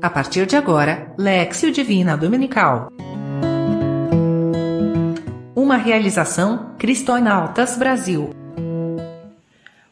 A 0.00 0.08
partir 0.08 0.46
de 0.46 0.54
agora, 0.54 1.12
Lexio 1.18 1.72
Divina 1.72 2.16
Dominical. 2.16 2.92
Uma 5.56 5.76
realização 5.76 6.76
Cristonautas 6.78 7.76
Brasil. 7.76 8.30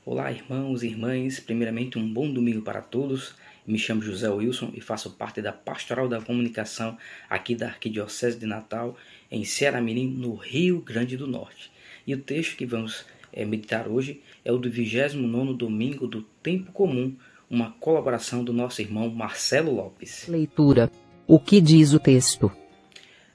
Olá, 0.04 0.30
irmãos 0.30 0.84
e 0.84 0.86
irmãs. 0.86 1.40
Primeiramente, 1.40 1.98
um 1.98 2.08
bom 2.12 2.32
domingo 2.32 2.62
para 2.62 2.80
todos. 2.80 3.34
Me 3.66 3.80
chamo 3.80 4.00
José 4.00 4.28
Wilson 4.28 4.70
e 4.74 4.80
faço 4.80 5.10
parte 5.10 5.42
da 5.42 5.52
Pastoral 5.52 6.08
da 6.08 6.20
Comunicação 6.20 6.96
aqui 7.28 7.56
da 7.56 7.66
Arquidiocese 7.66 8.38
de 8.38 8.46
Natal, 8.46 8.96
em 9.28 9.44
Ceará 9.44 9.80
Mirim, 9.80 10.06
no 10.06 10.36
Rio 10.36 10.80
Grande 10.82 11.16
do 11.16 11.26
Norte. 11.26 11.72
E 12.06 12.14
o 12.14 12.18
texto 12.18 12.56
que 12.56 12.64
vamos 12.64 13.04
é, 13.32 13.44
meditar 13.44 13.88
hoje 13.88 14.22
é 14.44 14.52
o 14.52 14.56
do 14.56 14.70
29 14.70 15.54
domingo 15.54 16.06
do 16.06 16.22
Tempo 16.22 16.70
Comum, 16.70 17.16
uma 17.48 17.70
colaboração 17.72 18.42
do 18.42 18.52
nosso 18.52 18.82
irmão 18.82 19.08
Marcelo 19.08 19.72
Lopes. 19.72 20.26
Leitura. 20.28 20.90
O 21.26 21.38
que 21.38 21.60
diz 21.60 21.92
o 21.92 21.98
texto? 21.98 22.50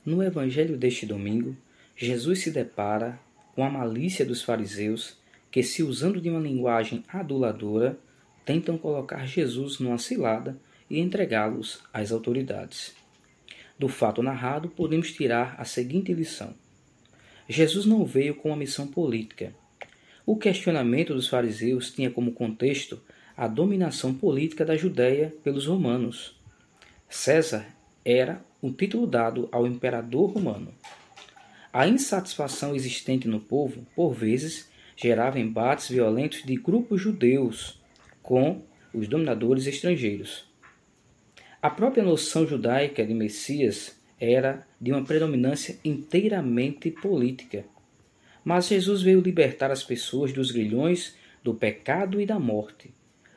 No 0.06 0.22
evangelho 0.22 0.78
deste 0.78 1.06
domingo, 1.06 1.56
Jesus 1.96 2.40
se 2.40 2.52
depara 2.52 3.20
com 3.56 3.64
a 3.64 3.70
malícia 3.70 4.26
dos 4.26 4.42
fariseus 4.42 5.18
que, 5.50 5.64
se 5.64 5.84
usando 5.84 6.20
de 6.20 6.30
uma 6.30 6.40
linguagem 6.40 7.04
aduladora, 7.08 7.98
tentam 8.46 8.78
colocar 8.78 9.26
Jesus 9.26 9.80
numa 9.80 9.98
cilada 9.98 10.58
e 10.90 11.00
entregá-los 11.00 11.82
às 11.94 12.12
autoridades. 12.12 12.94
Do 13.78 13.88
fato 13.88 14.22
narrado, 14.22 14.70
podemos 14.70 15.12
tirar 15.12 15.56
a 15.58 15.66
seguinte 15.66 16.14
lição: 16.14 16.54
Jesus 17.48 17.86
não 17.86 18.06
veio 18.06 18.36
com 18.36 18.50
uma 18.50 18.58
missão 18.58 18.88
política. 18.88 19.54
O 20.26 20.38
questionamento 20.38 21.14
dos 21.14 21.28
fariseus 21.28 21.92
tinha 21.92 22.10
como 22.12 22.32
contexto 22.32 23.02
a 23.36 23.48
dominação 23.48 24.14
política 24.14 24.66
da 24.66 24.76
Judéia 24.76 25.34
pelos 25.44 25.66
romanos. 25.66 26.40
César 27.10 27.66
era 28.04 28.44
um 28.62 28.72
título 28.72 29.08
dado 29.08 29.48
ao 29.52 29.66
imperador 29.66 30.32
romano. 30.32 30.74
A 31.74 31.88
insatisfação 31.88 32.76
existente 32.76 33.28
no 33.28 33.40
povo, 33.40 33.86
por 33.96 34.14
vezes, 34.14 34.70
gerava 34.96 35.40
embates 35.40 35.90
violentos 35.90 36.44
de 36.44 36.56
grupos 36.56 37.02
judeus 37.02 37.82
com 38.22 38.62
os 38.94 39.08
dominadores 39.08 39.66
estrangeiros. 39.66 40.46
A 41.62 41.70
própria 41.70 42.04
noção 42.04 42.46
judaica 42.46 43.06
de 43.06 43.14
Messias 43.14 43.98
era 44.20 44.68
de 44.80 44.92
uma 44.92 45.04
predominância 45.04 45.80
inteiramente 45.84 46.92
política. 46.92 47.66
Mas 48.44 48.68
Jesus 48.68 49.02
veio 49.02 49.22
libertar 49.22 49.72
as 49.72 49.84
pessoas 49.84 50.34
dos 50.34 50.52
grilhões 50.52 51.16
do 51.44 51.54
pecado 51.54 52.20
e 52.20 52.26
da 52.26 52.40
morte 52.40 52.92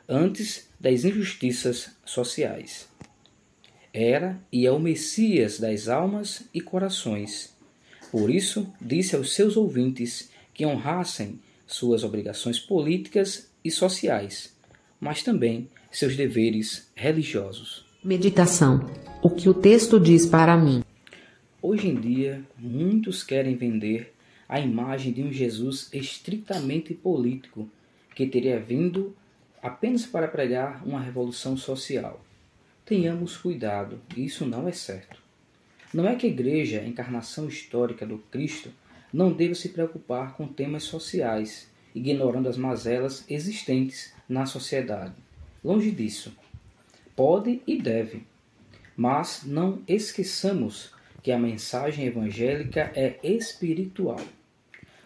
antes 0.07 0.69
das 0.79 1.03
injustiças 1.03 1.91
sociais. 2.05 2.87
Era 3.93 4.39
e 4.51 4.65
é 4.65 4.71
o 4.71 4.79
Messias 4.79 5.59
das 5.59 5.87
almas 5.87 6.43
e 6.53 6.61
corações. 6.61 7.55
Por 8.11 8.29
isso, 8.29 8.71
disse 8.79 9.15
aos 9.15 9.33
seus 9.33 9.57
ouvintes 9.57 10.29
que 10.53 10.65
honrassem 10.65 11.39
suas 11.65 12.03
obrigações 12.03 12.59
políticas 12.59 13.49
e 13.63 13.71
sociais, 13.71 14.55
mas 14.99 15.23
também 15.23 15.69
seus 15.91 16.15
deveres 16.15 16.91
religiosos. 16.95 17.85
Meditação. 18.03 18.85
O 19.23 19.29
que 19.29 19.49
o 19.49 19.53
texto 19.53 19.99
diz 19.99 20.25
para 20.25 20.55
mim? 20.55 20.83
Hoje 21.61 21.87
em 21.87 21.95
dia, 21.95 22.43
muitos 22.57 23.23
querem 23.23 23.55
vender 23.55 24.13
a 24.47 24.59
imagem 24.59 25.11
de 25.11 25.23
um 25.23 25.31
Jesus 25.31 25.89
estritamente 25.91 26.93
político 26.93 27.67
que 28.13 28.27
teria 28.27 28.59
vindo 28.59 29.15
apenas 29.65 30.05
para 30.05 30.27
pregar 30.27 30.85
uma 30.85 31.01
revolução 31.01 31.57
social. 31.57 32.23
Tenhamos 32.85 33.35
cuidado, 33.35 33.99
isso 34.15 34.45
não 34.45 34.67
é 34.67 34.71
certo. 34.71 35.19
Não 35.91 36.07
é 36.07 36.15
que 36.15 36.27
a 36.27 36.29
igreja, 36.29 36.81
a 36.81 36.85
encarnação 36.85 37.47
histórica 37.47 38.05
do 38.05 38.19
Cristo, 38.19 38.69
não 39.11 39.33
deva 39.33 39.55
se 39.55 39.69
preocupar 39.69 40.35
com 40.35 40.47
temas 40.47 40.83
sociais, 40.83 41.67
ignorando 41.95 42.47
as 42.47 42.57
mazelas 42.57 43.25
existentes 43.27 44.13
na 44.29 44.45
sociedade. 44.45 45.15
Longe 45.63 45.89
disso. 45.89 46.31
Pode 47.15 47.59
e 47.65 47.81
deve. 47.81 48.21
Mas 48.95 49.41
não 49.45 49.81
esqueçamos 49.87 50.93
que 51.23 51.31
a 51.31 51.39
mensagem 51.39 52.05
evangélica 52.05 52.91
é 52.93 53.17
espiritual. 53.23 54.21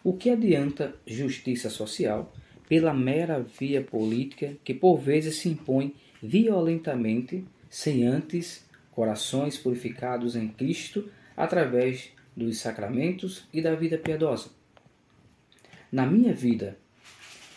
O 0.04 0.18
que 0.18 0.30
adianta 0.30 0.96
justiça 1.08 1.70
social 1.70 2.34
pela 2.70 2.94
mera 2.94 3.42
via 3.60 3.82
política 3.82 4.56
que 4.64 4.76
por 4.76 4.98
vezes 4.98 5.38
se 5.38 5.50
impõe 5.50 5.96
violentamente, 6.22 7.44
sem 7.68 8.06
antes 8.06 8.64
corações 8.92 9.58
purificados 9.58 10.36
em 10.36 10.48
Cristo 10.48 11.10
através 11.36 12.12
dos 12.38 12.60
sacramentos 12.60 13.48
e 13.52 13.62
da 13.62 13.74
vida 13.74 13.98
piedosa. 13.98 14.52
Na 15.92 16.06
minha 16.06 16.32
vida, 16.32 16.78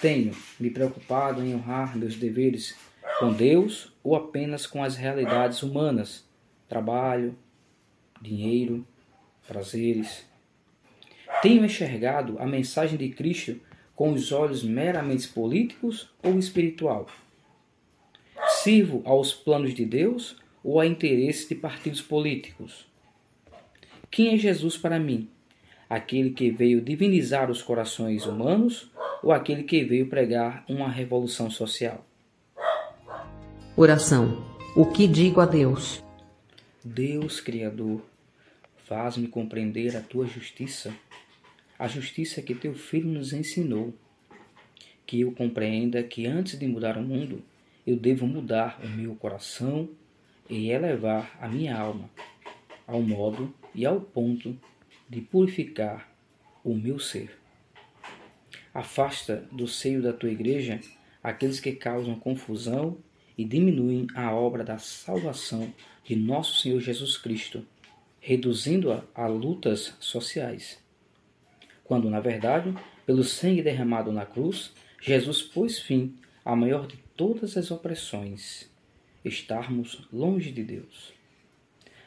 tenho 0.01 0.34
me 0.59 0.71
preocupado 0.71 1.45
em 1.45 1.55
honrar 1.55 1.97
meus 1.97 2.17
deveres 2.17 2.75
com 3.19 3.33
Deus 3.33 3.93
ou 4.03 4.17
apenas 4.17 4.67
com 4.67 4.83
as 4.83 4.97
realidades 4.97 5.62
humanas, 5.62 6.25
trabalho, 6.67 7.37
dinheiro, 8.21 8.87
prazeres. 9.47 10.25
Tenho 11.43 11.65
enxergado 11.65 12.39
a 12.39 12.47
mensagem 12.47 12.97
de 12.97 13.11
Cristo 13.11 13.61
com 14.03 14.15
os 14.15 14.33
olhos 14.33 14.65
meramente 14.65 15.29
políticos 15.29 16.11
ou 16.25 16.37
espiritual? 16.37 17.07
Sirvo 18.49 19.01
aos 19.05 19.33
planos 19.33 19.73
de 19.73 19.85
Deus 19.85 20.37
ou 20.65 20.81
a 20.81 20.87
interesses 20.87 21.49
de 21.49 21.55
partidos 21.55 22.03
políticos? 22.03 22.85
Quem 24.11 24.35
é 24.35 24.37
Jesus 24.37 24.77
para 24.77 24.99
mim? 24.99 25.29
Aquele 25.89 26.31
que 26.31 26.51
veio 26.51 26.81
divinizar 26.81 27.49
os 27.49 27.63
corações 27.63 28.27
humanos 28.27 28.91
ou 29.23 29.31
aquele 29.31 29.63
que 29.63 29.85
veio 29.85 30.09
pregar 30.09 30.65
uma 30.69 30.89
revolução 30.89 31.49
social? 31.49 32.05
Oração. 33.77 34.45
O 34.75 34.84
que 34.84 35.07
digo 35.07 35.41
a 35.41 35.47
Deus? 35.47 36.03
Deus 36.84 37.41
Criador, 37.41 38.03
faz-me 38.79 39.29
compreender 39.29 39.97
a 39.97 40.01
tua 40.01 40.27
justiça 40.27 40.93
a 41.82 41.88
justiça 41.88 42.41
que 42.41 42.54
teu 42.54 42.75
filho 42.75 43.09
nos 43.09 43.32
ensinou. 43.32 43.93
Que 45.04 45.22
eu 45.22 45.32
compreenda 45.32 46.00
que 46.00 46.28
antes 46.28 46.56
de 46.56 46.65
mudar 46.65 46.97
o 46.97 47.03
mundo, 47.03 47.43
eu 47.84 47.97
devo 47.97 48.25
mudar 48.25 48.81
o 48.84 48.88
meu 48.88 49.16
coração 49.16 49.88
e 50.48 50.71
elevar 50.71 51.37
a 51.41 51.48
minha 51.48 51.76
alma 51.76 52.09
ao 52.87 53.03
modo 53.03 53.53
e 53.75 53.84
ao 53.84 54.00
ponto 54.00 54.56
de 55.09 55.21
purificar 55.22 56.09
o 56.62 56.72
meu 56.72 57.00
ser. 57.00 57.37
Afasta 58.72 59.44
do 59.50 59.66
seio 59.66 60.00
da 60.00 60.12
tua 60.12 60.31
igreja 60.31 60.78
aqueles 61.21 61.59
que 61.59 61.72
causam 61.72 62.15
confusão 62.15 62.97
e 63.37 63.44
diminuem 63.44 64.06
a 64.15 64.32
obra 64.32 64.62
da 64.62 64.78
salvação 64.78 65.75
de 66.04 66.15
nosso 66.15 66.62
Senhor 66.62 66.78
Jesus 66.78 67.19
Cristo, 67.19 67.66
reduzindo-a 68.21 69.03
a 69.12 69.26
lutas 69.26 69.97
sociais 69.98 70.81
quando, 71.84 72.09
na 72.09 72.20
verdade, 72.20 72.75
pelo 73.06 73.25
sangue 73.25 73.62
derramado 73.62 74.12
na 74.12 74.25
cruz, 74.25 74.72
Jesus 75.00 75.43
pôs 75.43 75.78
fim 75.78 76.15
à 76.44 76.54
maior 76.54 76.87
de 76.87 76.97
todas 77.16 77.56
as 77.56 77.70
opressões, 77.70 78.69
estarmos 79.25 80.06
longe 80.12 80.50
de 80.50 80.62
Deus. 80.62 81.12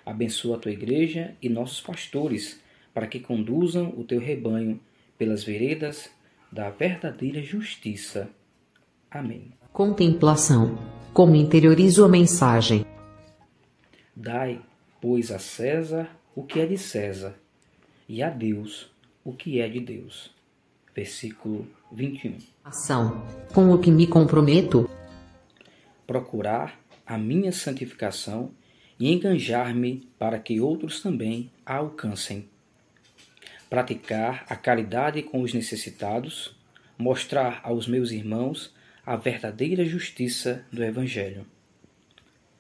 Abençoa 0.06 0.58
a 0.58 0.60
tua 0.60 0.72
igreja 0.72 1.36
e 1.42 1.50
nossos 1.50 1.82
pastores, 1.82 2.62
para 2.94 3.08
que 3.08 3.20
conduzam 3.20 3.90
o 3.98 4.04
teu 4.04 4.20
rebanho 4.20 4.80
pelas 5.18 5.44
veredas 5.44 6.10
da 6.52 6.70
verdadeira 6.70 7.42
justiça. 7.42 8.30
Amém. 9.10 9.52
Contemplação. 9.74 10.78
Como 11.14 11.36
interiorizo 11.36 12.06
a 12.06 12.08
mensagem? 12.08 12.86
Dai, 14.16 14.62
pois, 15.02 15.32
a 15.32 15.40
César 15.40 16.10
o 16.36 16.44
que 16.44 16.60
é 16.60 16.66
de 16.66 16.78
César, 16.78 17.34
e 18.10 18.22
a 18.22 18.30
Deus 18.30 18.92
o 19.26 19.34
que 19.34 19.60
é 19.60 19.68
de 19.68 19.80
Deus. 19.80 20.32
Versículo 20.96 21.68
21. 21.92 22.38
Ação. 22.64 23.28
Com 23.52 23.72
o 23.72 23.80
que 23.80 23.90
me 23.90 24.06
comprometo? 24.06 24.88
Procurar 26.06 26.80
a 27.06 27.18
minha 27.18 27.52
santificação 27.52 28.52
e 29.00 29.12
enganjar-me 29.12 30.08
para 30.20 30.40
que 30.40 30.62
outros 30.62 31.02
também 31.02 31.52
a 31.66 31.78
alcancem. 31.78 32.48
Praticar 33.68 34.46
a 34.48 34.56
caridade 34.56 35.24
com 35.24 35.42
os 35.42 35.54
necessitados, 35.54 36.56
mostrar 36.96 37.62
aos 37.64 37.88
meus 37.88 38.12
irmãos 38.12 38.74
a 39.04 39.16
verdadeira 39.16 39.84
justiça 39.84 40.64
do 40.72 40.84
Evangelho. 40.84 41.48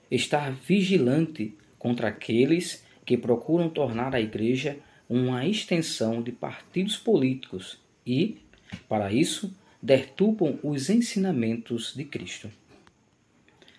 Estar 0.10 0.52
vigilante 0.52 1.56
contra 1.78 2.08
aqueles 2.08 2.84
que 3.06 3.16
procuram 3.16 3.70
tornar 3.70 4.16
a 4.16 4.20
Igreja 4.20 4.78
uma 5.10 5.46
extensão 5.46 6.22
de 6.22 6.31
partidos 6.31 6.98
políticos 6.98 7.80
e, 8.06 8.38
para 8.90 9.12
isso, 9.12 9.54
deturpam 9.81 10.60
os 10.63 10.90
ensinamentos 10.90 11.94
de 11.96 12.04
Cristo. 12.04 12.50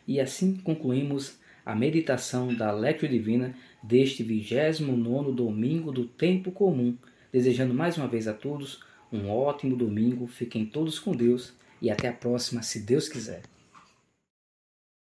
E 0.06 0.20
assim 0.20 0.56
concluímos 0.56 1.38
a 1.64 1.74
meditação 1.74 2.54
da 2.54 2.70
Lectio 2.70 3.08
Divina 3.08 3.56
deste 3.82 4.22
29 4.22 5.32
domingo 5.32 5.90
do 5.90 6.04
tempo 6.06 6.52
comum. 6.52 6.96
Desejando 7.32 7.74
mais 7.74 7.98
uma 7.98 8.06
vez 8.06 8.28
a 8.28 8.32
todos 8.32 8.80
um 9.12 9.28
ótimo 9.28 9.76
domingo, 9.76 10.26
fiquem 10.26 10.64
todos 10.64 10.98
com 10.98 11.12
Deus 11.12 11.54
e 11.82 11.90
até 11.90 12.08
a 12.08 12.12
próxima, 12.12 12.62
se 12.62 12.80
Deus 12.80 13.08
quiser. 13.08 13.42